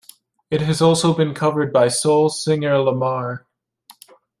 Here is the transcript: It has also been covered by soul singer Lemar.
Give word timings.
It 0.49 0.61
has 0.61 0.81
also 0.81 1.13
been 1.13 1.35
covered 1.35 1.71
by 1.71 1.87
soul 1.89 2.29
singer 2.29 2.71
Lemar. 2.79 3.45